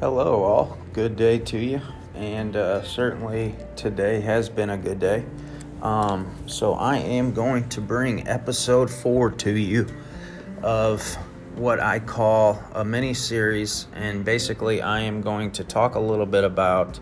Hello, 0.00 0.44
all. 0.44 0.78
Good 0.94 1.14
day 1.16 1.38
to 1.40 1.58
you. 1.58 1.82
And 2.14 2.56
uh, 2.56 2.82
certainly 2.84 3.54
today 3.76 4.22
has 4.22 4.48
been 4.48 4.70
a 4.70 4.78
good 4.78 4.98
day. 4.98 5.26
Um, 5.82 6.34
so, 6.46 6.72
I 6.72 6.96
am 6.96 7.34
going 7.34 7.68
to 7.68 7.82
bring 7.82 8.26
episode 8.26 8.90
four 8.90 9.30
to 9.30 9.50
you 9.50 9.86
of 10.62 11.02
what 11.54 11.80
I 11.80 11.98
call 11.98 12.62
a 12.72 12.82
mini 12.82 13.12
series. 13.12 13.88
And 13.92 14.24
basically, 14.24 14.80
I 14.80 15.00
am 15.00 15.20
going 15.20 15.50
to 15.52 15.64
talk 15.64 15.96
a 15.96 16.00
little 16.00 16.24
bit 16.24 16.44
about 16.44 16.98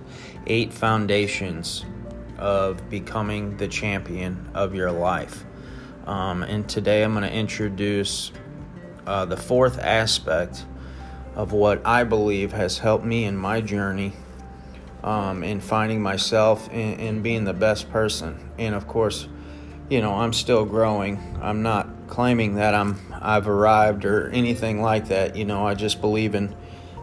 eight 0.48 0.72
foundations 0.72 1.84
of 2.36 2.90
becoming 2.90 3.56
the 3.58 3.68
champion 3.68 4.50
of 4.54 4.74
your 4.74 4.90
life. 4.90 5.44
Um, 6.04 6.42
and 6.42 6.68
today 6.68 7.04
I'm 7.04 7.12
going 7.12 7.22
to 7.22 7.32
introduce 7.32 8.32
uh, 9.06 9.24
the 9.24 9.36
fourth 9.36 9.78
aspect 9.78 10.64
of 11.38 11.52
what 11.52 11.80
I 11.86 12.02
believe 12.02 12.52
has 12.52 12.78
helped 12.78 13.04
me 13.04 13.24
in 13.24 13.36
my 13.36 13.60
journey 13.60 14.12
um, 15.04 15.44
in 15.44 15.60
finding 15.60 16.02
myself 16.02 16.68
and, 16.72 17.22
being 17.22 17.44
the 17.44 17.54
best 17.54 17.90
person. 17.90 18.50
And 18.58 18.74
of 18.74 18.88
course, 18.88 19.28
you 19.88 20.00
know, 20.00 20.14
I'm 20.14 20.32
still 20.32 20.64
growing. 20.64 21.38
I'm 21.40 21.62
not 21.62 21.88
claiming 22.08 22.56
that 22.56 22.74
I'm 22.74 23.00
I've 23.20 23.46
arrived 23.46 24.04
or 24.04 24.28
anything 24.30 24.82
like 24.82 25.08
that. 25.08 25.36
You 25.36 25.44
know, 25.44 25.64
I 25.64 25.74
just 25.74 26.00
believe 26.00 26.34
in 26.34 26.54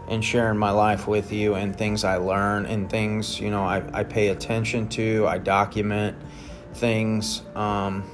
in 0.08 0.20
sharing 0.20 0.58
my 0.58 0.70
life 0.70 1.08
with 1.08 1.32
you 1.32 1.54
and 1.54 1.74
things 1.74 2.04
I 2.04 2.16
learn 2.16 2.66
and 2.66 2.88
things 2.88 3.40
you 3.40 3.50
know 3.50 3.64
I, 3.64 3.82
I 3.92 4.04
pay 4.04 4.28
attention 4.28 4.88
to. 4.90 5.26
I 5.26 5.38
document 5.38 6.16
things. 6.74 7.40
Um, 7.54 8.04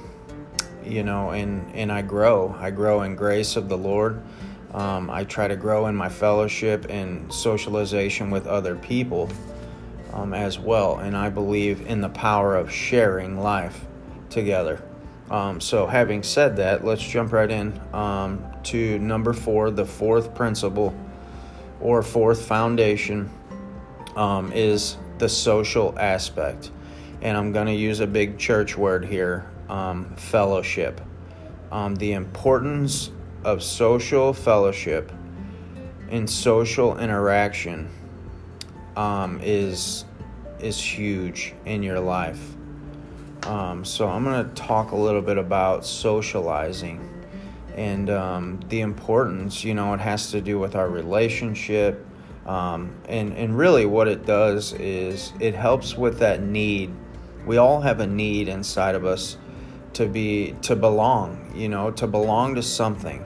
you 0.85 1.03
know, 1.03 1.31
and 1.31 1.75
and 1.75 1.91
I 1.91 2.01
grow. 2.01 2.55
I 2.57 2.71
grow 2.71 3.01
in 3.01 3.15
grace 3.17 3.57
of 3.57 3.67
the 3.67 3.77
Lord. 3.77 4.23
Um, 4.73 5.09
I 5.09 5.23
try 5.23 5.47
to 5.47 5.55
grow 5.55 5.87
in 5.87 5.95
my 5.95 6.09
fellowship 6.09 6.87
and 6.89 7.31
socialization 7.31 8.31
with 8.31 8.47
other 8.47 8.75
people 8.75 9.29
um, 10.13 10.33
as 10.33 10.57
well. 10.57 10.97
And 10.97 11.15
I 11.15 11.29
believe 11.29 11.85
in 11.85 12.01
the 12.01 12.09
power 12.09 12.55
of 12.55 12.71
sharing 12.71 13.39
life 13.39 13.85
together. 14.29 14.81
Um, 15.29 15.61
so, 15.61 15.87
having 15.87 16.21
said 16.21 16.57
that, 16.57 16.83
let's 16.83 17.01
jump 17.01 17.31
right 17.31 17.49
in 17.49 17.79
um, 17.93 18.43
to 18.63 18.99
number 18.99 19.33
four, 19.33 19.71
the 19.71 19.85
fourth 19.85 20.35
principle 20.35 20.93
or 21.79 22.03
fourth 22.03 22.45
foundation 22.45 23.29
um, 24.15 24.51
is 24.53 24.97
the 25.19 25.29
social 25.29 25.97
aspect. 25.97 26.71
And 27.21 27.37
I'm 27.37 27.51
going 27.51 27.67
to 27.67 27.73
use 27.73 27.99
a 27.99 28.07
big 28.07 28.37
church 28.37 28.77
word 28.77 29.05
here 29.05 29.49
um, 29.69 30.15
fellowship. 30.17 30.99
The 31.71 32.13
importance 32.13 33.09
of 33.43 33.61
social 33.61 34.33
fellowship 34.33 35.11
and 36.09 36.29
social 36.29 36.97
interaction 36.99 37.89
um, 38.95 39.39
is 39.41 40.05
is 40.59 40.79
huge 40.79 41.53
in 41.65 41.83
your 41.83 41.99
life. 41.99 42.41
Um, 43.43 43.83
so 43.83 44.07
I'm 44.07 44.23
going 44.23 44.47
to 44.47 44.53
talk 44.55 44.91
a 44.91 44.95
little 44.95 45.21
bit 45.21 45.37
about 45.37 45.85
socializing 45.85 47.09
and 47.75 48.09
um, 48.09 48.59
the 48.69 48.79
importance. 48.79 49.63
You 49.63 49.73
know, 49.73 49.93
it 49.93 49.99
has 49.99 50.31
to 50.31 50.39
do 50.39 50.57
with 50.59 50.75
our 50.75 50.89
relationship, 50.89 52.05
um, 52.45 52.95
and 53.09 53.33
and 53.33 53.57
really 53.57 53.85
what 53.85 54.07
it 54.07 54.25
does 54.25 54.73
is 54.73 55.33
it 55.39 55.55
helps 55.55 55.97
with 55.97 56.19
that 56.19 56.41
need. 56.41 56.93
We 57.45 57.57
all 57.57 57.81
have 57.81 57.99
a 57.99 58.07
need 58.07 58.47
inside 58.47 58.95
of 58.95 59.05
us 59.05 59.37
to 59.93 60.07
be 60.07 60.55
to 60.61 60.75
belong 60.75 61.51
you 61.55 61.69
know 61.69 61.91
to 61.91 62.07
belong 62.07 62.55
to 62.55 62.63
something 62.63 63.23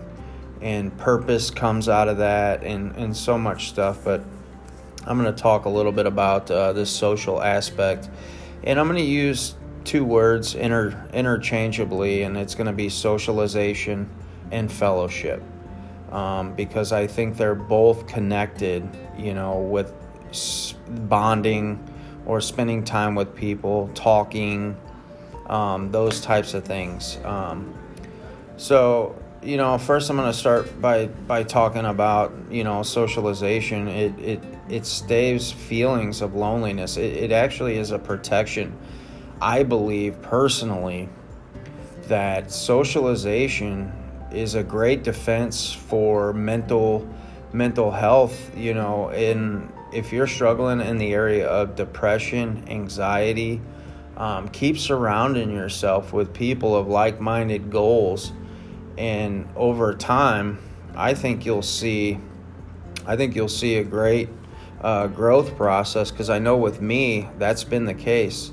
and 0.61 0.95
purpose 0.97 1.49
comes 1.49 1.89
out 1.89 2.07
of 2.07 2.17
that 2.17 2.63
and 2.63 2.95
and 2.95 3.15
so 3.15 3.37
much 3.37 3.69
stuff 3.69 4.03
but 4.03 4.23
i'm 5.05 5.21
going 5.21 5.33
to 5.33 5.41
talk 5.41 5.65
a 5.65 5.69
little 5.69 5.91
bit 5.91 6.05
about 6.05 6.49
uh, 6.51 6.73
this 6.73 6.89
social 6.89 7.41
aspect 7.41 8.09
and 8.63 8.79
i'm 8.79 8.87
going 8.87 8.97
to 8.97 9.03
use 9.03 9.55
two 9.83 10.03
words 10.03 10.55
inter, 10.55 11.07
interchangeably 11.13 12.23
and 12.23 12.37
it's 12.37 12.55
going 12.55 12.67
to 12.67 12.73
be 12.73 12.89
socialization 12.89 14.09
and 14.51 14.71
fellowship 14.71 15.41
um, 16.11 16.53
because 16.55 16.91
i 16.91 17.05
think 17.05 17.37
they're 17.37 17.55
both 17.55 18.07
connected 18.07 18.87
you 19.17 19.33
know 19.33 19.59
with 19.59 19.93
bonding 21.07 21.81
or 22.25 22.41
spending 22.41 22.83
time 22.83 23.15
with 23.15 23.33
people 23.35 23.89
talking 23.93 24.75
um, 25.47 25.91
those 25.91 26.21
types 26.21 26.53
of 26.53 26.65
things. 26.65 27.17
Um, 27.23 27.73
so, 28.57 29.15
you 29.43 29.57
know, 29.57 29.77
first 29.77 30.09
I'm 30.09 30.17
going 30.17 30.31
to 30.31 30.37
start 30.37 30.81
by 30.81 31.07
by 31.07 31.43
talking 31.43 31.85
about 31.85 32.33
you 32.49 32.63
know 32.63 32.83
socialization. 32.83 33.87
It 33.87 34.19
it 34.19 34.43
it 34.69 34.85
staves 34.85 35.51
feelings 35.51 36.21
of 36.21 36.35
loneliness. 36.35 36.97
It, 36.97 37.13
it 37.13 37.31
actually 37.31 37.77
is 37.77 37.91
a 37.91 37.99
protection. 37.99 38.77
I 39.41 39.63
believe 39.63 40.21
personally 40.21 41.09
that 42.03 42.51
socialization 42.51 43.91
is 44.31 44.55
a 44.55 44.63
great 44.63 45.03
defense 45.03 45.71
for 45.71 46.33
mental 46.33 47.07
mental 47.53 47.91
health. 47.91 48.57
You 48.57 48.73
know, 48.73 49.09
in 49.09 49.71
if 49.93 50.11
you're 50.11 50.27
struggling 50.27 50.81
in 50.81 50.97
the 50.97 51.13
area 51.13 51.47
of 51.47 51.75
depression, 51.75 52.65
anxiety 52.67 53.61
um, 54.17 54.49
keep 54.49 54.79
surrounding 54.79 55.51
yourself 55.51 56.11
with 56.11 56.33
people 56.33 56.75
of 56.75 56.87
like 56.87 57.21
minded 57.21 57.69
goals. 57.69 58.33
And 58.97 59.47
over 59.55 59.93
time, 59.93 60.59
I 60.95 61.13
think 61.13 61.45
you'll 61.45 61.61
see. 61.61 62.19
I 63.05 63.15
think 63.15 63.35
you'll 63.35 63.47
see 63.47 63.75
a 63.75 63.83
great 63.83 64.29
uh, 64.81 65.07
growth 65.07 65.55
process 65.55 66.11
because 66.11 66.29
I 66.29 66.39
know 66.39 66.57
with 66.57 66.81
me 66.81 67.29
that's 67.37 67.63
been 67.63 67.85
the 67.85 67.93
case. 67.93 68.51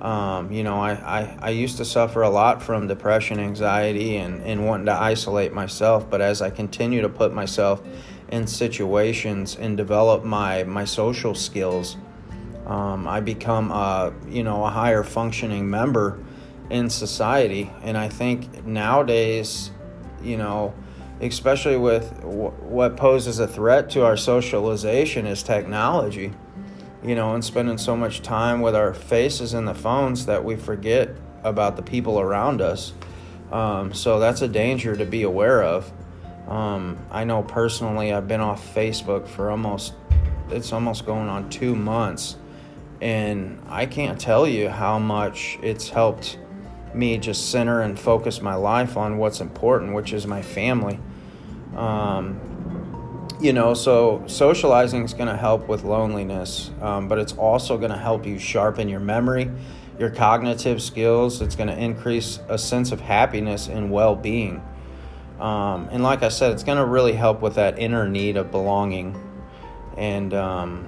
Um, 0.00 0.50
you 0.50 0.62
know, 0.62 0.80
I, 0.80 0.92
I, 0.92 1.38
I, 1.42 1.50
used 1.50 1.76
to 1.76 1.84
suffer 1.84 2.22
a 2.22 2.30
lot 2.30 2.62
from 2.62 2.88
depression, 2.88 3.38
anxiety, 3.38 4.16
and, 4.16 4.42
and 4.44 4.64
wanting 4.64 4.86
to 4.86 4.94
isolate 4.94 5.52
myself. 5.52 6.08
But 6.08 6.22
as 6.22 6.40
I 6.40 6.48
continue 6.48 7.02
to 7.02 7.10
put 7.10 7.34
myself 7.34 7.82
in 8.30 8.46
situations 8.46 9.56
and 9.56 9.76
develop 9.76 10.24
my, 10.24 10.64
my 10.64 10.86
social 10.86 11.34
skills, 11.34 11.98
um, 12.66 13.08
I 13.08 13.20
become 13.20 13.70
a 13.72 14.12
you 14.28 14.42
know 14.44 14.64
a 14.64 14.70
higher 14.70 15.02
functioning 15.02 15.68
member 15.68 16.18
in 16.70 16.88
society, 16.88 17.70
and 17.82 17.98
I 17.98 18.08
think 18.08 18.64
nowadays, 18.64 19.70
you 20.22 20.36
know, 20.36 20.72
especially 21.20 21.76
with 21.76 22.14
w- 22.20 22.50
what 22.50 22.96
poses 22.96 23.40
a 23.40 23.46
threat 23.46 23.90
to 23.90 24.04
our 24.04 24.16
socialization 24.16 25.26
is 25.26 25.42
technology. 25.42 26.32
You 27.02 27.14
know, 27.14 27.34
and 27.34 27.42
spending 27.42 27.78
so 27.78 27.96
much 27.96 28.20
time 28.20 28.60
with 28.60 28.76
our 28.76 28.92
faces 28.92 29.54
in 29.54 29.64
the 29.64 29.74
phones 29.74 30.26
that 30.26 30.44
we 30.44 30.56
forget 30.56 31.08
about 31.42 31.76
the 31.76 31.82
people 31.82 32.20
around 32.20 32.60
us. 32.60 32.92
Um, 33.50 33.94
so 33.94 34.20
that's 34.20 34.42
a 34.42 34.48
danger 34.48 34.94
to 34.94 35.06
be 35.06 35.22
aware 35.22 35.62
of. 35.62 35.90
Um, 36.46 36.98
I 37.10 37.24
know 37.24 37.42
personally, 37.42 38.12
I've 38.12 38.28
been 38.28 38.42
off 38.42 38.74
Facebook 38.74 39.26
for 39.26 39.50
almost, 39.50 39.94
it's 40.50 40.74
almost 40.74 41.06
going 41.06 41.30
on 41.30 41.48
two 41.48 41.74
months. 41.74 42.36
And 43.00 43.62
I 43.68 43.86
can't 43.86 44.20
tell 44.20 44.46
you 44.46 44.68
how 44.68 44.98
much 44.98 45.58
it's 45.62 45.88
helped 45.88 46.38
me 46.94 47.18
just 47.18 47.50
center 47.50 47.80
and 47.80 47.98
focus 47.98 48.40
my 48.40 48.54
life 48.54 48.96
on 48.96 49.18
what's 49.18 49.40
important, 49.40 49.94
which 49.94 50.12
is 50.12 50.26
my 50.26 50.42
family. 50.42 50.98
Um, 51.76 52.40
you 53.40 53.52
know, 53.52 53.72
so 53.74 54.22
socializing 54.26 55.04
is 55.04 55.14
going 55.14 55.28
to 55.28 55.36
help 55.36 55.66
with 55.66 55.82
loneliness, 55.82 56.70
um, 56.82 57.08
but 57.08 57.18
it's 57.18 57.32
also 57.32 57.78
going 57.78 57.90
to 57.90 57.96
help 57.96 58.26
you 58.26 58.38
sharpen 58.38 58.88
your 58.88 59.00
memory, 59.00 59.50
your 59.98 60.10
cognitive 60.10 60.82
skills. 60.82 61.40
It's 61.40 61.56
going 61.56 61.68
to 61.68 61.78
increase 61.78 62.38
a 62.48 62.58
sense 62.58 62.92
of 62.92 63.00
happiness 63.00 63.68
and 63.68 63.90
well 63.90 64.14
being. 64.14 64.62
Um, 65.38 65.88
and 65.90 66.02
like 66.02 66.22
I 66.22 66.28
said, 66.28 66.52
it's 66.52 66.64
going 66.64 66.76
to 66.76 66.84
really 66.84 67.14
help 67.14 67.40
with 67.40 67.54
that 67.54 67.78
inner 67.78 68.06
need 68.06 68.36
of 68.36 68.50
belonging. 68.50 69.18
And, 69.96 70.34
um, 70.34 70.86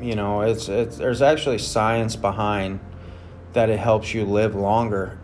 you 0.00 0.14
know, 0.14 0.42
it's, 0.42 0.68
it's 0.68 0.96
there's 0.96 1.20
actually 1.20 1.58
science 1.58 2.16
behind 2.16 2.80
that 3.52 3.68
it 3.68 3.78
helps 3.78 4.14
you 4.14 4.24
live 4.24 4.54
longer 4.54 5.18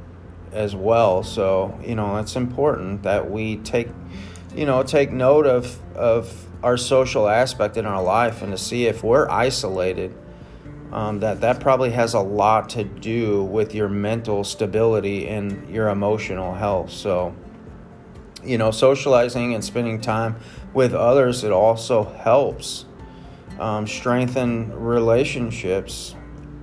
as 0.52 0.74
well. 0.74 1.22
So, 1.22 1.78
you 1.84 1.94
know, 1.94 2.16
it's 2.16 2.36
important 2.36 3.02
that 3.02 3.30
we 3.30 3.56
take, 3.58 3.88
you 4.54 4.66
know, 4.66 4.82
take 4.82 5.12
note 5.12 5.46
of 5.46 5.78
of 5.94 6.46
our 6.62 6.76
social 6.76 7.28
aspect 7.28 7.76
in 7.76 7.86
our 7.86 8.02
life 8.02 8.42
and 8.42 8.52
to 8.52 8.58
see 8.58 8.86
if 8.86 9.02
we're 9.02 9.28
isolated. 9.28 10.14
Um, 10.92 11.20
that 11.20 11.40
that 11.40 11.60
probably 11.60 11.90
has 11.92 12.12
a 12.12 12.20
lot 12.20 12.68
to 12.70 12.84
do 12.84 13.44
with 13.44 13.74
your 13.74 13.88
mental 13.88 14.44
stability 14.44 15.26
and 15.26 15.68
your 15.70 15.88
emotional 15.88 16.54
health. 16.54 16.90
So, 16.90 17.34
you 18.44 18.58
know, 18.58 18.70
socializing 18.70 19.54
and 19.54 19.64
spending 19.64 20.02
time 20.02 20.36
with 20.74 20.94
others 20.94 21.44
it 21.44 21.52
also 21.52 22.04
helps 22.04 22.84
um, 23.58 23.86
strengthen 23.86 24.72
relationships, 24.72 26.14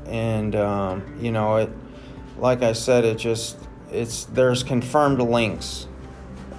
and 0.06 0.56
um, 0.56 1.18
you 1.20 1.32
know 1.32 1.58
it. 1.58 1.70
Like 2.38 2.62
I 2.62 2.74
said, 2.74 3.06
it 3.06 3.18
just 3.18 3.58
it's 3.92 4.26
there's 4.26 4.64
confirmed 4.64 5.20
links 5.22 5.88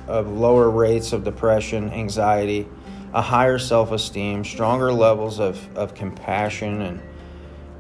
of 0.06 0.28
lower 0.28 0.70
rates 0.70 1.12
of 1.12 1.24
depression, 1.24 1.90
anxiety, 1.90 2.66
a 3.14 3.22
higher 3.22 3.58
self-esteem, 3.58 4.44
stronger 4.44 4.92
levels 4.92 5.40
of, 5.40 5.76
of 5.76 5.94
compassion 5.94 6.82
and 6.82 7.02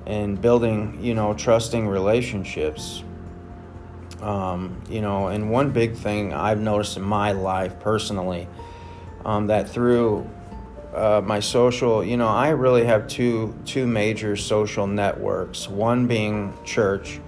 and 0.06 0.40
building, 0.40 0.98
you 1.02 1.14
know, 1.14 1.34
trusting 1.34 1.86
relationships. 1.86 3.04
Um, 4.20 4.82
you 4.90 5.00
know, 5.00 5.28
and 5.28 5.50
one 5.50 5.70
big 5.70 5.94
thing 5.94 6.34
I've 6.34 6.60
noticed 6.60 6.96
in 6.96 7.02
my 7.02 7.32
life 7.32 7.78
personally, 7.80 8.48
um, 9.24 9.46
that 9.46 9.68
through 9.70 10.28
uh, 10.94 11.22
my 11.24 11.40
social, 11.40 12.04
you 12.04 12.16
know, 12.16 12.28
I 12.28 12.48
really 12.50 12.84
have 12.84 13.06
two 13.06 13.54
two 13.64 13.86
major 13.86 14.36
social 14.36 14.86
networks. 14.86 15.68
One 15.68 16.06
being 16.06 16.52
church, 16.64 17.20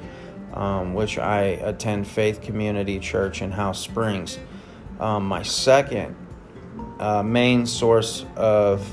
um, 0.55 0.95
which 0.95 1.19
I 1.19 1.43
attend 1.43 2.07
Faith 2.07 2.43
Community 2.43 2.99
Church 2.99 3.43
in 3.43 3.51
House 3.51 3.81
Springs. 3.81 4.39
Um, 5.01 5.27
my 5.27 5.43
second 5.43 6.15
uh, 6.99 7.23
main 7.23 7.67
source 7.67 8.25
of 8.37 8.89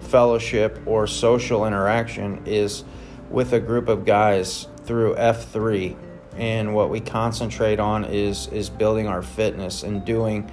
fellowship 0.00 0.80
or 0.86 1.06
social 1.06 1.66
interaction 1.66 2.42
is 2.46 2.84
with 3.30 3.52
a 3.52 3.60
group 3.60 3.88
of 3.88 4.04
guys 4.04 4.68
through 4.84 5.14
F3 5.16 5.96
and 6.36 6.74
what 6.74 6.90
we 6.90 7.00
concentrate 7.00 7.80
on 7.80 8.04
is 8.04 8.46
is 8.48 8.68
building 8.68 9.06
our 9.06 9.22
fitness 9.22 9.82
and 9.82 10.04
doing 10.04 10.50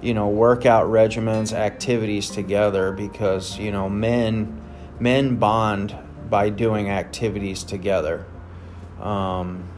you 0.00 0.14
know 0.14 0.28
workout 0.28 0.86
regimens 0.86 1.52
activities 1.52 2.30
together 2.30 2.92
because 2.92 3.58
you 3.58 3.72
know 3.72 3.88
men 3.88 4.60
men 5.00 5.36
bond 5.36 5.96
by 6.28 6.48
doing 6.48 6.90
activities 6.90 7.64
together 7.64 8.26
um, 9.02 9.68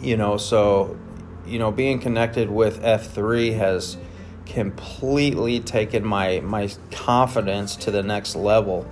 you 0.00 0.16
know 0.16 0.36
so 0.36 0.98
you 1.46 1.58
know 1.58 1.70
being 1.70 2.00
connected 2.00 2.50
with 2.50 2.82
F3 2.82 3.56
has 3.56 3.96
completely 4.46 5.60
taken 5.60 6.04
my 6.04 6.40
my 6.40 6.68
confidence 6.90 7.76
to 7.76 7.90
the 7.90 8.02
next 8.02 8.34
level. 8.34 8.86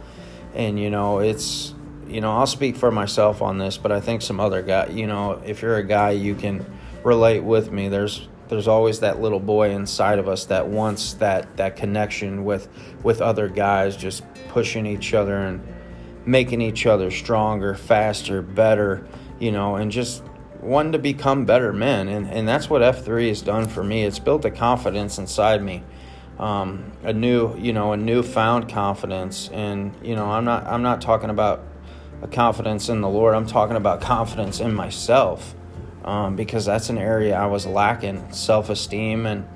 And 0.54 0.78
you 0.78 0.90
know 0.90 1.18
it's 1.18 1.74
you 2.06 2.20
know 2.20 2.36
I'll 2.36 2.46
speak 2.46 2.76
for 2.76 2.90
myself 2.90 3.42
on 3.42 3.58
this 3.58 3.76
but 3.76 3.92
I 3.92 4.00
think 4.00 4.22
some 4.22 4.40
other 4.40 4.62
guy 4.62 4.86
you 4.86 5.06
know 5.06 5.42
if 5.44 5.60
you're 5.62 5.76
a 5.76 5.84
guy 5.84 6.10
you 6.10 6.34
can 6.34 6.64
relate 7.04 7.40
with 7.40 7.70
me. 7.72 7.88
There's 7.88 8.28
there's 8.48 8.68
always 8.68 9.00
that 9.00 9.20
little 9.20 9.40
boy 9.40 9.70
inside 9.70 10.18
of 10.18 10.28
us 10.28 10.46
that 10.46 10.68
wants 10.68 11.14
that 11.14 11.56
that 11.56 11.76
connection 11.76 12.44
with 12.44 12.68
with 13.02 13.20
other 13.20 13.48
guys 13.48 13.96
just 13.96 14.22
pushing 14.48 14.86
each 14.86 15.14
other 15.14 15.36
and 15.36 15.66
making 16.24 16.60
each 16.60 16.86
other 16.86 17.10
stronger 17.10 17.74
faster 17.74 18.42
better 18.42 19.06
you 19.38 19.52
know 19.52 19.76
and 19.76 19.90
just 19.90 20.22
wanting 20.60 20.92
to 20.92 20.98
become 20.98 21.44
better 21.44 21.72
men. 21.72 22.08
And, 22.08 22.28
and 22.28 22.48
that's 22.48 22.68
what 22.68 22.82
F3 22.82 23.28
has 23.28 23.42
done 23.42 23.68
for 23.68 23.82
me. 23.82 24.04
It's 24.04 24.18
built 24.18 24.44
a 24.44 24.50
confidence 24.50 25.18
inside 25.18 25.62
me. 25.62 25.82
Um, 26.38 26.92
a 27.02 27.12
new, 27.12 27.56
you 27.56 27.72
know, 27.72 27.92
a 27.92 27.96
newfound 27.96 28.68
confidence. 28.68 29.48
And, 29.52 29.94
you 30.02 30.14
know, 30.14 30.26
I'm 30.26 30.44
not, 30.44 30.66
I'm 30.66 30.82
not 30.82 31.00
talking 31.00 31.30
about 31.30 31.64
a 32.22 32.28
confidence 32.28 32.88
in 32.88 33.00
the 33.00 33.08
Lord. 33.08 33.34
I'm 33.34 33.46
talking 33.46 33.76
about 33.76 34.00
confidence 34.00 34.60
in 34.60 34.74
myself. 34.74 35.54
Um, 36.04 36.36
because 36.36 36.64
that's 36.64 36.90
an 36.90 36.96
area 36.96 37.36
I 37.36 37.46
was 37.46 37.66
lacking 37.66 38.32
self-esteem 38.32 39.26
and, 39.26 39.46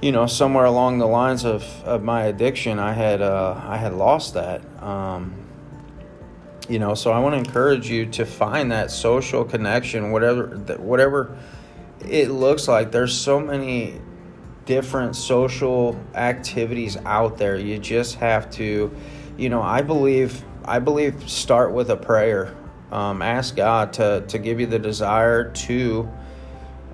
you 0.00 0.12
know, 0.12 0.26
somewhere 0.26 0.66
along 0.66 0.98
the 0.98 1.06
lines 1.06 1.44
of, 1.44 1.64
of 1.84 2.02
my 2.02 2.24
addiction, 2.24 2.78
I 2.78 2.92
had, 2.92 3.22
uh, 3.22 3.60
I 3.64 3.76
had 3.76 3.92
lost 3.94 4.34
that. 4.34 4.62
Um, 4.82 5.41
you 6.68 6.78
know 6.78 6.94
so 6.94 7.10
i 7.10 7.18
want 7.18 7.34
to 7.34 7.38
encourage 7.38 7.90
you 7.90 8.06
to 8.06 8.24
find 8.24 8.70
that 8.70 8.90
social 8.90 9.44
connection 9.44 10.12
whatever 10.12 10.46
whatever 10.78 11.36
it 12.08 12.30
looks 12.30 12.68
like. 12.68 12.90
There's 12.90 13.16
so 13.16 13.40
many 13.40 14.00
different 14.64 15.16
social 15.16 16.00
activities 16.14 16.96
out 17.04 17.38
there. 17.38 17.56
You 17.56 17.78
just 17.78 18.16
have 18.16 18.50
to 18.52 18.94
you 19.38 19.48
know 19.48 19.62
i 19.62 19.80
believe 19.80 20.44
i 20.66 20.78
believe 20.78 21.28
start 21.28 21.72
with 21.72 21.90
a 21.90 21.96
prayer. 21.96 22.54
Um, 22.90 23.22
ask 23.22 23.56
god 23.56 23.94
to 23.94 24.24
to 24.28 24.38
give 24.38 24.60
you 24.60 24.66
the 24.66 24.78
desire 24.78 25.50
to 25.50 26.08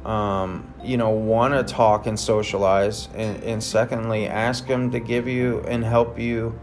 um, 0.04 0.72
you 0.82 0.96
know 0.96 1.10
want 1.10 1.54
to 1.54 1.74
talk 1.74 2.06
and 2.06 2.18
socialize. 2.18 3.08
And, 3.14 3.42
and 3.42 3.62
secondly 3.62 4.26
ask 4.26 4.64
him 4.64 4.90
to 4.92 5.00
give 5.00 5.28
you 5.28 5.60
and 5.60 5.84
help 5.84 6.18
you 6.18 6.58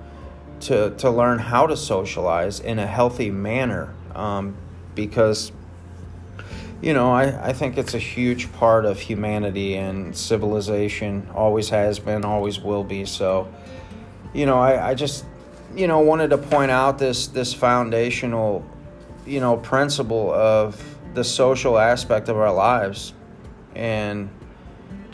to, 0.62 0.92
to 0.98 1.10
learn 1.10 1.40
how 1.40 1.68
to 1.68 1.78
socialize 1.78 2.60
in 2.60 2.80
a 2.80 2.88
healthy 2.88 3.30
manner 3.32 3.94
um, 4.16 4.56
because 4.96 5.52
you 6.82 6.94
know 6.94 7.12
I, 7.12 7.50
I 7.50 7.54
think 7.54 7.78
it's 7.78 7.94
a 7.94 8.00
huge 8.00 8.52
part 8.54 8.86
of 8.86 9.00
humanity 9.00 9.76
and 9.76 10.16
civilization 10.16 11.30
always 11.34 11.70
has 11.70 12.00
been 12.00 12.26
always 12.26 12.60
will 12.60 12.84
be. 12.84 13.06
So 13.06 13.52
you 14.34 14.46
know 14.46 14.58
I, 14.58 14.92
I 14.92 14.94
just 14.96 15.26
you 15.76 15.88
know 15.88 16.00
wanted 16.00 16.30
to 16.30 16.38
point 16.38 16.72
out 16.72 16.98
this 16.98 17.28
this 17.28 17.54
foundational 17.54 18.66
you 19.26 19.40
know 19.40 19.58
principle 19.58 20.32
of 20.34 20.82
the 21.14 21.24
social 21.24 21.78
aspect 21.78 22.30
of 22.30 22.38
our 22.38 22.54
lives. 22.54 23.14
And 23.74 24.30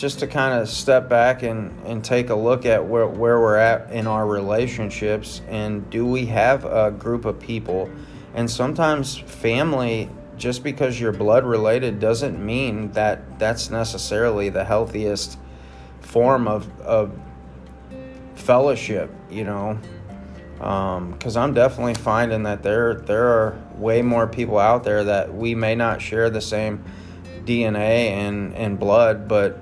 just 0.01 0.18
to 0.18 0.25
kind 0.25 0.59
of 0.59 0.68
step 0.68 1.07
back 1.07 1.44
and, 1.44 1.80
and 1.86 2.03
take 2.03 2.31
a 2.31 2.36
look 2.36 2.65
at 2.65 2.83
where, 2.83 3.06
where 3.06 3.39
we're 3.39 3.56
at 3.56 3.92
in 3.92 4.07
our 4.07 4.25
relationships 4.25 5.44
and 5.48 5.88
do 5.92 6.07
we 6.07 6.25
have 6.25 6.65
a 6.65 6.89
group 6.89 7.24
of 7.24 7.39
people? 7.39 7.88
And 8.33 8.50
sometimes 8.50 9.15
family 9.15 10.09
just 10.38 10.63
because 10.63 11.00
you're 11.00 11.12
blood 11.12 11.45
related 11.45 12.00
doesn't 12.00 12.44
mean 12.44 12.92
that 12.94 13.38
that's 13.38 13.69
necessarily 13.69 14.50
the 14.50 14.65
healthiest 14.65 15.38
form 16.00 16.47
of, 16.47 16.68
of 16.81 17.15
fellowship 18.33 19.13
you 19.30 19.44
know? 19.44 19.77
Because 20.56 21.38
um, 21.38 21.44
I'm 21.44 21.54
definitely 21.54 21.94
finding 21.94 22.42
that 22.44 22.63
there 22.63 22.95
there 22.95 23.27
are 23.27 23.62
way 23.75 24.01
more 24.01 24.25
people 24.25 24.57
out 24.57 24.83
there 24.83 25.04
that 25.04 25.31
we 25.31 25.54
may 25.54 25.75
not 25.75 26.01
share 26.01 26.31
the 26.31 26.42
same 26.42 26.83
DNA 27.45 28.09
and, 28.09 28.56
and 28.56 28.80
blood, 28.80 29.27
but 29.27 29.59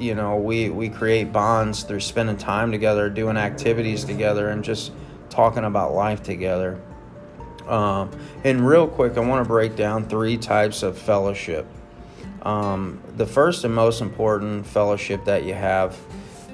you 0.00 0.14
know 0.14 0.36
we 0.36 0.70
we 0.70 0.88
create 0.88 1.32
bonds 1.32 1.82
through 1.82 2.00
spending 2.00 2.36
time 2.36 2.72
together 2.72 3.10
doing 3.10 3.36
activities 3.36 4.04
together 4.04 4.48
and 4.48 4.64
just 4.64 4.92
talking 5.28 5.64
about 5.64 5.92
life 5.92 6.22
together. 6.22 6.80
Um, 7.68 8.10
and 8.42 8.66
real 8.66 8.88
quick 8.88 9.16
i 9.16 9.20
want 9.20 9.44
to 9.44 9.48
break 9.48 9.76
down 9.76 10.08
three 10.08 10.36
types 10.36 10.82
of 10.82 10.98
fellowship. 10.98 11.66
Um, 12.42 13.00
the 13.16 13.26
first 13.26 13.64
and 13.64 13.74
most 13.74 14.00
important 14.00 14.66
fellowship 14.66 15.26
that 15.26 15.44
you 15.44 15.54
have 15.54 15.98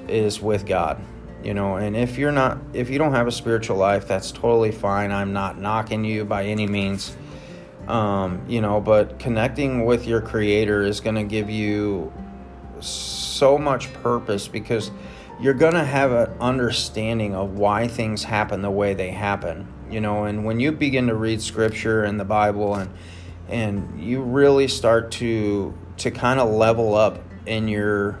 is 0.07 0.41
with 0.41 0.65
god 0.65 1.01
you 1.43 1.53
know 1.53 1.75
and 1.75 1.95
if 1.95 2.17
you're 2.17 2.31
not 2.31 2.57
if 2.73 2.89
you 2.89 2.97
don't 2.97 3.13
have 3.13 3.27
a 3.27 3.31
spiritual 3.31 3.77
life 3.77 4.07
that's 4.07 4.31
totally 4.31 4.71
fine. 4.71 5.11
I'm 5.11 5.33
not 5.33 5.59
knocking 5.59 6.03
you 6.03 6.25
by 6.25 6.45
any 6.45 6.67
means. 6.67 7.15
Um, 7.87 8.43
you 8.49 8.59
know 8.59 8.81
but 8.81 9.17
connecting 9.17 9.85
with 9.85 10.05
your 10.05 10.19
creator 10.19 10.83
is 10.83 10.99
going 10.99 11.15
to 11.15 11.23
give 11.23 11.49
you 11.49 12.11
so 12.81 13.57
much 13.57 13.91
purpose 13.93 14.47
because 14.47 14.91
you're 15.39 15.53
going 15.53 15.73
to 15.73 15.85
have 15.85 16.11
an 16.11 16.29
understanding 16.39 17.35
of 17.35 17.57
why 17.57 17.87
things 17.87 18.23
happen 18.23 18.61
the 18.61 18.71
way 18.71 18.93
they 18.93 19.11
happen 19.11 19.67
you 19.89 20.01
know 20.01 20.25
and 20.25 20.45
when 20.45 20.59
you 20.59 20.71
begin 20.71 21.07
to 21.07 21.15
read 21.15 21.41
scripture 21.41 22.03
and 22.03 22.19
the 22.19 22.25
bible 22.25 22.75
and 22.75 22.89
and 23.49 24.01
you 24.01 24.21
really 24.21 24.67
start 24.67 25.11
to 25.11 25.73
to 25.97 26.11
kind 26.11 26.39
of 26.39 26.49
level 26.49 26.95
up 26.95 27.19
in 27.45 27.67
your 27.67 28.19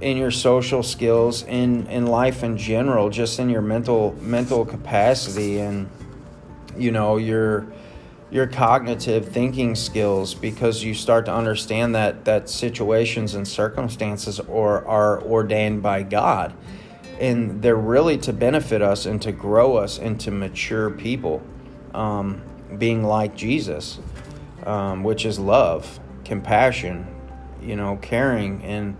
in 0.00 0.16
your 0.16 0.30
social 0.30 0.82
skills 0.82 1.42
in 1.44 1.86
in 1.86 2.06
life 2.06 2.42
in 2.42 2.56
general 2.56 3.10
just 3.10 3.38
in 3.38 3.48
your 3.48 3.62
mental 3.62 4.16
mental 4.20 4.64
capacity 4.64 5.60
and 5.60 5.88
you 6.76 6.90
know 6.90 7.16
your 7.16 7.66
your 8.30 8.46
cognitive 8.46 9.28
thinking 9.28 9.74
skills 9.74 10.34
because 10.34 10.84
you 10.84 10.94
start 10.94 11.26
to 11.26 11.34
understand 11.34 11.94
that 11.94 12.24
that 12.24 12.48
situations 12.48 13.34
and 13.34 13.46
circumstances 13.46 14.38
are, 14.40 14.86
are 14.86 15.22
ordained 15.22 15.82
by 15.82 16.02
God. 16.02 16.52
And 17.18 17.60
they're 17.60 17.76
really 17.76 18.16
to 18.18 18.32
benefit 18.32 18.80
us 18.80 19.04
and 19.04 19.20
to 19.22 19.32
grow 19.32 19.76
us 19.76 19.98
into 19.98 20.30
mature 20.30 20.90
people 20.90 21.42
um, 21.92 22.40
being 22.78 23.04
like 23.04 23.36
Jesus 23.36 23.98
um, 24.64 25.02
which 25.02 25.24
is 25.24 25.38
love 25.38 25.98
compassion 26.24 27.06
you 27.62 27.76
know 27.76 27.96
caring 28.00 28.62
and 28.62 28.96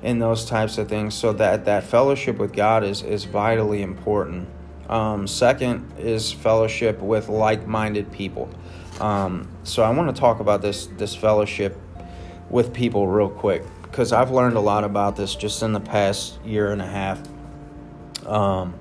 and 0.00 0.22
those 0.22 0.44
types 0.44 0.78
of 0.78 0.88
things. 0.88 1.14
So 1.14 1.32
that 1.34 1.64
that 1.64 1.84
fellowship 1.84 2.38
with 2.38 2.52
God 2.52 2.84
is 2.84 3.02
is 3.02 3.24
vitally 3.24 3.82
important 3.82 4.48
um, 4.88 5.26
second 5.26 5.92
is 5.98 6.32
fellowship 6.32 7.00
with 7.00 7.28
like-minded 7.28 8.10
people. 8.10 8.48
Um, 9.00 9.48
so 9.62 9.82
I 9.82 9.90
want 9.90 10.14
to 10.14 10.18
talk 10.18 10.40
about 10.40 10.62
this 10.62 10.86
this 10.86 11.14
fellowship 11.14 11.78
with 12.50 12.72
people 12.72 13.06
real 13.06 13.28
quick 13.28 13.62
because 13.82 14.12
I've 14.12 14.30
learned 14.30 14.56
a 14.56 14.60
lot 14.60 14.84
about 14.84 15.16
this 15.16 15.34
just 15.34 15.62
in 15.62 15.72
the 15.72 15.80
past 15.80 16.42
year 16.44 16.72
and 16.72 16.82
a 16.82 16.86
half. 16.86 17.20
Um, 18.26 18.74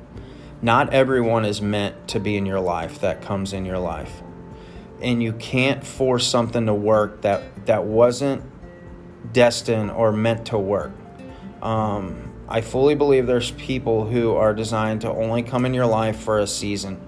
not 0.61 0.93
everyone 0.93 1.45
is 1.45 1.61
meant 1.61 2.07
to 2.09 2.19
be 2.19 2.35
in 2.35 2.45
your 2.45 2.59
life 2.59 3.01
that 3.01 3.21
comes 3.21 3.53
in 3.53 3.65
your 3.65 3.77
life, 3.77 4.21
and 5.01 5.21
you 5.21 5.33
can't 5.33 5.85
force 5.85 6.25
something 6.25 6.65
to 6.65 6.73
work 6.73 7.21
that 7.21 7.67
that 7.67 7.83
wasn't 7.83 8.43
destined 9.33 9.91
or 9.91 10.11
meant 10.11 10.47
to 10.47 10.57
work. 10.57 10.93
Um, 11.61 12.26
I 12.49 12.61
fully 12.61 12.95
believe 12.95 13.27
there's 13.27 13.51
people 13.51 14.05
who 14.05 14.35
are 14.35 14.53
designed 14.53 15.01
to 15.01 15.09
only 15.09 15.43
come 15.43 15.65
in 15.65 15.73
your 15.73 15.85
life 15.85 16.19
for 16.19 16.39
a 16.39 16.47
season. 16.47 16.99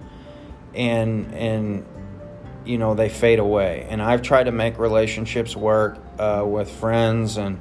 And 0.73 1.33
and 1.33 1.85
you 2.65 2.77
know 2.77 2.93
they 2.93 3.09
fade 3.09 3.39
away. 3.39 3.87
And 3.89 4.01
i've 4.01 4.21
tried 4.21 4.43
to 4.43 4.51
make 4.51 4.77
relationships 4.77 5.55
work 5.55 5.97
uh, 6.19 6.43
with 6.45 6.69
friends 6.69 7.37
and 7.37 7.57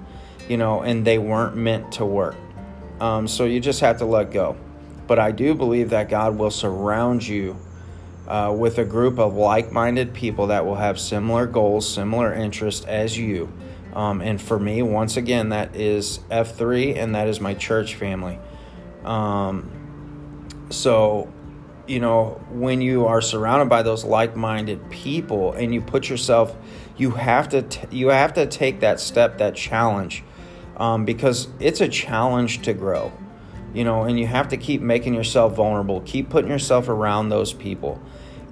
you 0.48 0.56
know 0.56 0.82
and 0.82 1.04
they 1.04 1.18
weren't 1.18 1.56
meant 1.56 1.92
to 1.92 2.04
work. 2.04 2.36
Um, 3.00 3.28
so 3.28 3.44
you 3.44 3.60
just 3.60 3.80
have 3.80 3.98
to 3.98 4.04
let 4.04 4.32
go. 4.32 4.56
But 5.06 5.18
i 5.18 5.30
do 5.30 5.54
believe 5.54 5.90
that 5.90 6.10
god 6.10 6.36
will 6.36 6.50
surround 6.50 7.26
you 7.26 7.56
uh, 8.26 8.54
with 8.56 8.76
a 8.76 8.84
group 8.84 9.18
of 9.18 9.34
like-minded 9.34 10.12
people 10.12 10.48
that 10.48 10.66
will 10.66 10.74
have 10.74 11.00
similar 11.00 11.46
goals 11.46 11.88
similar 11.88 12.34
interests 12.34 12.84
as 12.84 13.16
you 13.16 13.50
um, 13.98 14.20
and 14.20 14.40
for 14.40 14.60
me 14.60 14.80
once 14.80 15.16
again 15.16 15.48
that 15.48 15.74
is 15.74 16.20
f3 16.30 16.96
and 16.96 17.16
that 17.16 17.26
is 17.26 17.40
my 17.40 17.54
church 17.54 17.96
family. 17.96 18.38
Um, 19.04 20.46
so 20.70 21.32
you 21.88 21.98
know, 22.00 22.40
when 22.50 22.80
you 22.80 23.06
are 23.06 23.20
surrounded 23.20 23.68
by 23.68 23.82
those 23.82 24.04
like-minded 24.04 24.90
people 24.90 25.52
and 25.54 25.72
you 25.74 25.80
put 25.80 26.08
yourself, 26.08 26.54
you 26.96 27.12
have 27.12 27.48
to 27.48 27.62
t- 27.62 27.86
you 27.90 28.08
have 28.08 28.34
to 28.34 28.46
take 28.46 28.80
that 28.80 29.00
step, 29.00 29.38
that 29.38 29.56
challenge, 29.56 30.22
um, 30.76 31.04
because 31.04 31.48
it's 31.58 31.80
a 31.80 31.88
challenge 31.88 32.62
to 32.62 32.74
grow, 32.74 33.10
you 33.74 33.84
know, 33.84 34.04
and 34.04 34.20
you 34.20 34.26
have 34.26 34.48
to 34.48 34.58
keep 34.58 34.80
making 34.80 35.14
yourself 35.14 35.54
vulnerable, 35.56 36.02
keep 36.02 36.28
putting 36.28 36.50
yourself 36.50 36.88
around 36.88 37.30
those 37.30 37.52
people, 37.52 38.00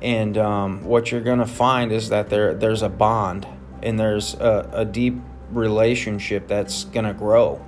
and 0.00 0.38
um, 0.38 0.82
what 0.82 1.12
you're 1.12 1.20
gonna 1.20 1.46
find 1.46 1.92
is 1.92 2.08
that 2.08 2.30
there 2.30 2.52
there's 2.54 2.82
a 2.82 2.88
bond 2.88 3.46
and 3.82 4.00
there's 4.00 4.34
a, 4.34 4.70
a 4.72 4.84
deep 4.84 5.14
relationship 5.50 6.48
that's 6.48 6.84
gonna 6.84 7.14
grow, 7.14 7.64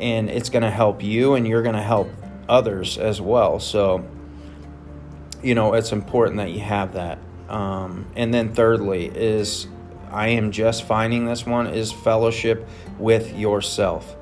and 0.00 0.28
it's 0.30 0.50
gonna 0.50 0.70
help 0.70 1.02
you 1.02 1.34
and 1.34 1.46
you're 1.46 1.62
gonna 1.62 1.82
help 1.82 2.10
others 2.48 2.98
as 2.98 3.20
well. 3.20 3.60
So 3.60 4.04
you 5.42 5.54
know, 5.54 5.74
it's 5.74 5.92
important 5.92 6.38
that 6.38 6.50
you 6.50 6.60
have 6.60 6.94
that. 6.94 7.18
Um, 7.48 8.06
and 8.16 8.34
then 8.34 8.52
thirdly 8.52 9.06
is 9.06 9.66
I 10.10 10.28
am 10.28 10.52
just 10.52 10.84
finding 10.84 11.26
this 11.26 11.46
one 11.46 11.66
is 11.68 11.92
fellowship 11.92 12.68
with 12.98 13.36
yourself. 13.36 14.16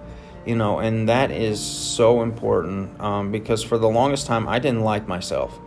You 0.45 0.55
know, 0.55 0.79
and 0.79 1.09
that 1.09 1.33
is 1.33 1.61
so 1.61 2.23
important 2.23 3.01
um, 3.01 3.33
because 3.33 3.65
for 3.65 3.79
the 3.79 3.89
longest 3.89 4.27
time 4.27 4.49
I 4.49 4.59
didn't 4.59 4.83
like 4.83 5.09
myself. 5.09 5.59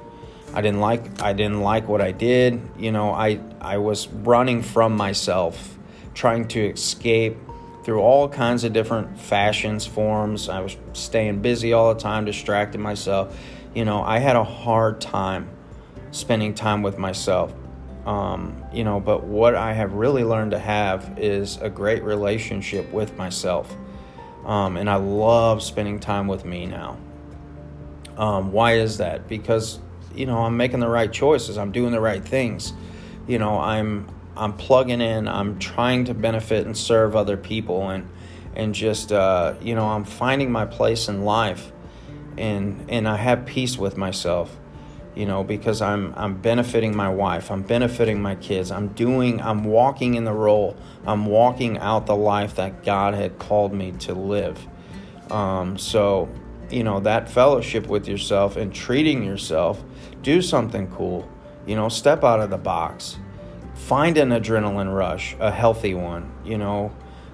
I 0.53 0.61
didn't 0.61 0.79
like 0.79 1.21
I 1.21 1.33
didn't 1.33 1.61
like 1.61 1.87
what 1.87 2.01
I 2.01 2.11
did. 2.11 2.61
You 2.77 2.91
know, 2.91 3.11
I 3.11 3.39
I 3.61 3.77
was 3.77 4.07
running 4.07 4.61
from 4.61 4.95
myself, 4.95 5.77
trying 6.19 6.47
to 6.47 6.59
escape 6.59 7.37
through 7.83 8.01
all 8.01 8.27
kinds 8.27 8.63
of 8.63 8.73
different 8.73 9.19
fashions, 9.19 9.85
forms. 9.85 10.49
I 10.49 10.59
was 10.59 10.75
staying 10.93 11.41
busy 11.41 11.73
all 11.73 11.93
the 11.93 11.99
time, 11.99 12.25
distracting 12.25 12.81
myself 12.81 13.35
you 13.73 13.85
know, 13.85 14.01
I 14.01 14.19
had 14.19 14.35
a 14.35 14.43
hard 14.43 14.99
time 14.99 15.49
spending 16.11 16.53
time 16.53 16.81
with 16.81 16.97
myself. 16.97 17.53
Um, 18.05 18.63
you 18.73 18.83
know, 18.83 18.99
but 18.99 19.23
what 19.23 19.55
I 19.55 19.73
have 19.73 19.93
really 19.93 20.23
learned 20.23 20.51
to 20.51 20.59
have 20.59 21.19
is 21.19 21.57
a 21.57 21.69
great 21.69 22.03
relationship 22.03 22.91
with 22.91 23.15
myself. 23.17 23.75
Um, 24.45 24.77
and 24.77 24.89
I 24.89 24.95
love 24.95 25.61
spending 25.61 25.99
time 25.99 26.27
with 26.27 26.45
me 26.45 26.65
now. 26.65 26.97
Um, 28.17 28.51
why 28.51 28.73
is 28.73 28.97
that? 28.97 29.27
Because, 29.27 29.79
you 30.15 30.25
know, 30.25 30.39
I'm 30.39 30.57
making 30.57 30.79
the 30.79 30.89
right 30.89 31.11
choices, 31.11 31.57
I'm 31.57 31.71
doing 31.71 31.91
the 31.91 32.01
right 32.01 32.23
things. 32.23 32.73
You 33.27 33.37
know, 33.37 33.59
I'm 33.59 34.07
I'm 34.39 34.53
plugging 34.53 35.01
in, 35.01 35.27
I'm 35.27 35.59
trying 35.59 36.05
to 36.05 36.13
benefit 36.13 36.65
and 36.65 36.75
serve 36.75 37.15
other 37.15 37.37
people 37.37 37.89
and 37.89 38.09
and 38.55 38.73
just 38.73 39.11
uh, 39.11 39.53
you 39.61 39.75
know, 39.75 39.87
I'm 39.87 40.05
finding 40.05 40.51
my 40.51 40.65
place 40.65 41.07
in 41.07 41.23
life 41.23 41.71
and 42.37 42.85
and 42.89 43.07
I 43.07 43.17
have 43.17 43.45
peace 43.45 43.77
with 43.77 43.97
myself 43.97 44.57
you 45.15 45.25
know 45.25 45.43
because 45.43 45.81
I'm 45.81 46.13
I'm 46.15 46.39
benefiting 46.39 46.95
my 46.95 47.09
wife 47.09 47.51
I'm 47.51 47.63
benefiting 47.63 48.21
my 48.21 48.35
kids 48.35 48.71
I'm 48.71 48.89
doing 48.89 49.41
I'm 49.41 49.63
walking 49.63 50.15
in 50.15 50.23
the 50.23 50.33
role 50.33 50.77
I'm 51.05 51.25
walking 51.25 51.77
out 51.79 52.05
the 52.05 52.15
life 52.15 52.55
that 52.55 52.83
God 52.83 53.13
had 53.13 53.39
called 53.39 53.73
me 53.73 53.91
to 53.99 54.13
live. 54.13 54.65
Um, 55.31 55.77
so 55.77 56.29
you 56.69 56.83
know 56.83 56.99
that 57.01 57.29
fellowship 57.29 57.87
with 57.87 58.07
yourself 58.07 58.55
and 58.55 58.73
treating 58.73 59.23
yourself 59.23 59.83
do 60.21 60.41
something 60.41 60.87
cool 60.91 61.27
you 61.65 61.75
know 61.75 61.89
step 61.89 62.23
out 62.23 62.39
of 62.39 62.49
the 62.49 62.57
box 62.57 63.17
find 63.79 64.17
an 64.17 64.29
adrenaline 64.29 64.93
rush 64.93 65.35
a 65.39 65.51
healthy 65.51 65.93
one 65.93 66.31
you 66.43 66.57
know? 66.57 66.91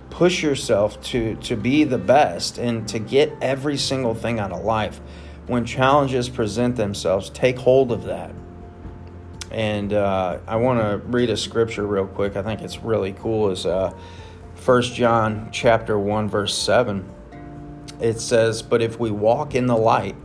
Push 0.09 0.43
yourself 0.43 1.01
to 1.01 1.35
to 1.37 1.57
be 1.57 1.83
the 1.83 1.97
best 1.97 2.57
and 2.57 2.87
to 2.87 2.99
get 2.99 3.33
every 3.41 3.75
single 3.75 4.13
thing 4.13 4.39
out 4.39 4.51
of 4.51 4.63
life. 4.63 5.01
When 5.47 5.65
challenges 5.65 6.29
present 6.29 6.75
themselves 6.75 7.29
take 7.29 7.57
hold 7.57 7.91
of 7.91 8.03
that. 8.03 8.31
And 9.51 9.91
uh, 9.93 10.39
i 10.47 10.55
want 10.55 10.79
to 10.79 10.97
read 11.07 11.29
a 11.29 11.37
scripture 11.37 11.85
real 11.85 12.07
quick. 12.07 12.35
I 12.37 12.43
think 12.43 12.61
it's 12.61 12.79
really 12.79 13.13
cool. 13.13 13.51
Is 13.51 13.65
uh, 13.65 13.93
1 14.63 14.81
john 14.83 15.49
chapter 15.51 15.99
1 15.99 16.29
verse 16.29 16.57
7 16.57 17.07
it 17.99 18.19
says 18.19 18.61
but 18.61 18.81
if 18.81 18.99
we 18.99 19.11
walk 19.11 19.53
in 19.53 19.67
the 19.67 19.75
light 19.77 20.15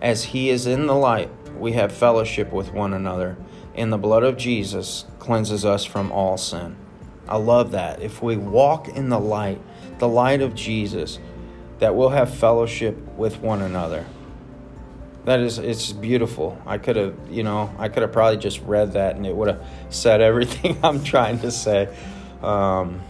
as 0.00 0.24
he 0.24 0.50
is 0.50 0.66
in 0.66 0.86
the 0.86 0.94
light 0.94 1.30
we 1.58 1.72
have 1.72 1.92
fellowship 1.92 2.52
with 2.52 2.72
one 2.72 2.92
another. 2.94 3.36
And 3.74 3.92
the 3.92 3.98
blood 3.98 4.22
of 4.22 4.36
jesus 4.36 5.04
cleanses 5.24 5.64
us 5.64 5.84
from 5.84 6.12
all 6.12 6.36
sin 6.36 6.76
I 7.28 7.36
love 7.36 7.72
that. 7.72 8.02
If 8.02 8.22
we 8.22 8.36
walk 8.36 8.88
in 8.88 9.08
the 9.08 9.18
light, 9.18 9.60
the 9.98 10.08
light 10.08 10.42
of 10.42 10.54
Jesus, 10.54 11.18
that 11.78 11.94
we'll 11.94 12.10
have 12.10 12.34
fellowship 12.34 12.96
with 13.16 13.40
one 13.40 13.62
another. 13.62 14.04
That 15.24 15.40
is, 15.40 15.58
it's 15.58 15.90
beautiful. 15.92 16.60
I 16.66 16.76
could 16.76 16.96
have, 16.96 17.14
you 17.30 17.42
know, 17.42 17.74
I 17.78 17.88
could 17.88 18.02
have 18.02 18.12
probably 18.12 18.36
just 18.36 18.60
read 18.62 18.92
that 18.92 19.16
and 19.16 19.26
it 19.26 19.34
would 19.34 19.48
have 19.48 19.66
said 19.88 20.20
everything 20.20 20.78
I'm 20.82 21.02
trying 21.02 21.38
to 21.40 21.50
say. 21.50 21.94
Um, 22.42 23.00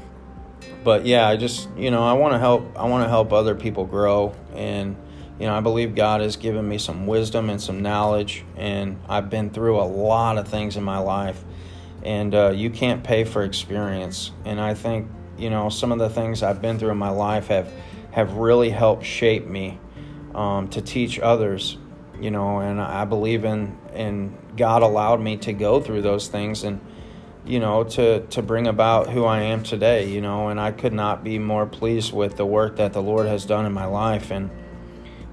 but 0.85 1.07
yeah, 1.07 1.27
I 1.27 1.37
just, 1.37 1.69
you 1.77 1.91
know, 1.91 2.05
I 2.05 2.13
want 2.13 2.35
to 2.35 2.39
help. 2.39 2.79
I 2.79 2.85
want 2.85 3.05
to 3.05 3.09
help 3.09 3.33
other 3.33 3.55
people 3.55 3.87
grow, 3.87 4.35
and 4.55 4.97
you 5.41 5.47
know, 5.47 5.55
I 5.55 5.61
believe 5.61 5.95
God 5.95 6.21
has 6.21 6.37
given 6.37 6.69
me 6.69 6.77
some 6.77 7.07
wisdom 7.07 7.49
and 7.49 7.61
some 7.61 7.81
knowledge, 7.81 8.45
and 8.55 9.01
I've 9.09 9.31
been 9.31 9.49
through 9.49 9.81
a 9.81 9.89
lot 9.89 10.37
of 10.37 10.47
things 10.47 10.77
in 10.77 10.85
my 10.85 10.99
life 10.99 11.43
and 12.05 12.35
uh, 12.35 12.51
you 12.51 12.71
can't 12.71 13.03
pay 13.03 13.25
for 13.25 13.43
experience. 13.43 14.31
And 14.45 14.61
I 14.61 14.75
think 14.75 15.11
you 15.39 15.51
know 15.51 15.69
some 15.69 15.93
of 15.93 15.99
the 15.99 16.11
things 16.11 16.43
I've 16.43 16.63
been 16.63 16.79
through 16.79 16.91
in 16.91 16.99
my 16.99 17.11
life 17.11 17.49
have 17.49 17.73
have 18.13 18.35
really 18.35 18.71
helped 18.71 19.05
shape 19.05 19.47
me 19.47 19.79
um, 20.35 20.69
to 20.69 20.83
teach 20.83 21.19
others. 21.19 21.79
You 22.21 22.31
know, 22.31 22.59
and 22.59 22.81
I 22.81 23.05
believe 23.05 23.45
in 23.45 23.79
in 23.95 24.37
God 24.57 24.83
allowed 24.83 25.21
me 25.21 25.37
to 25.39 25.53
go 25.53 25.81
through 25.81 26.03
those 26.03 26.29
things 26.29 26.63
and 26.63 26.81
you 27.45 27.59
know 27.59 27.85
to 27.85 28.21
to 28.21 28.43
bring 28.43 28.67
about 28.67 29.11
who 29.11 29.25
I 29.25 29.41
am 29.41 29.63
today. 29.63 30.11
You 30.11 30.21
know, 30.21 30.49
and 30.49 30.61
I 30.61 30.71
could 30.71 30.93
not 30.93 31.25
be 31.25 31.39
more 31.39 31.67
pleased 31.67 32.13
with 32.13 32.37
the 32.37 32.47
work 32.47 32.77
that 32.77 32.93
the 32.93 33.03
Lord 33.03 33.27
has 33.27 33.45
done 33.45 33.67
in 33.67 33.73
my 33.73 33.87
life 33.87 34.31
and 34.31 34.51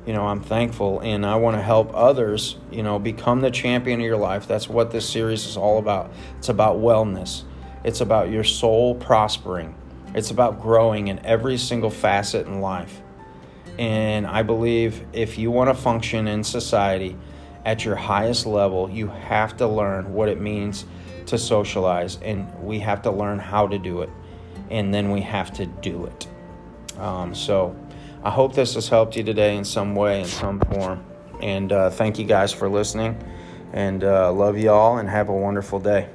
you 0.05 0.13
know, 0.13 0.25
I'm 0.25 0.41
thankful 0.41 1.00
and 1.01 1.25
I 1.25 1.36
want 1.36 1.58
to 1.58 1.62
help 1.62 1.91
others, 1.93 2.58
you 2.72 2.84
know, 2.84 2.98
become 3.00 3.41
the 3.41 3.51
champion 3.51 4.00
of 4.00 4.05
your 4.05 4.17
life. 4.17 4.48
That's 4.48 4.67
what 4.67 4.91
this 4.91 5.08
series 5.08 5.46
is 5.46 5.58
all 5.58 5.77
about. 5.77 6.12
It's 6.38 6.50
about 6.50 6.77
wellness, 6.77 7.43
it's 7.84 8.01
about 8.01 8.29
your 8.29 8.43
soul 8.43 8.96
prospering, 8.96 9.75
it's 10.15 10.31
about 10.31 10.62
growing 10.62 11.08
in 11.08 11.24
every 11.25 11.58
single 11.58 11.89
facet 11.89 12.48
in 12.48 12.62
life. 12.62 13.01
And 13.77 14.27
I 14.27 14.43
believe 14.43 15.05
if 15.13 15.38
you 15.38 15.51
want 15.51 15.70
to 15.70 15.74
function 15.74 16.27
in 16.27 16.43
society 16.43 17.15
at 17.65 17.86
your 17.86 17.96
highest 17.96 18.46
level, 18.46 18.89
you 18.89 19.08
have 19.08 19.55
to 19.58 19.67
learn 19.67 20.13
what 20.13 20.29
it 20.29 20.41
means 20.41 20.86
to 21.27 21.38
socialize, 21.38 22.17
and 22.22 22.51
we 22.62 22.79
have 22.79 23.03
to 23.03 23.12
learn 23.12 23.39
how 23.39 23.67
to 23.67 23.77
do 23.77 24.01
it, 24.01 24.10
and 24.70 24.93
then 24.93 25.12
we 25.12 25.22
have 25.22 25.53
to 25.53 25.65
do 25.65 26.05
it. 26.05 26.27
Um, 27.00 27.34
so, 27.34 27.75
I 28.23 28.29
hope 28.29 28.53
this 28.53 28.75
has 28.75 28.87
helped 28.87 29.15
you 29.15 29.23
today 29.23 29.57
in 29.57 29.65
some 29.65 29.95
way, 29.95 30.19
in 30.19 30.27
some 30.27 30.59
form. 30.59 31.03
And 31.41 31.71
uh, 31.71 31.89
thank 31.89 32.19
you 32.19 32.25
guys 32.25 32.53
for 32.53 32.69
listening. 32.69 33.17
And 33.73 34.03
uh, 34.03 34.31
love 34.31 34.59
you 34.59 34.69
all 34.69 34.99
and 34.99 35.09
have 35.09 35.29
a 35.29 35.33
wonderful 35.33 35.79
day. 35.79 36.07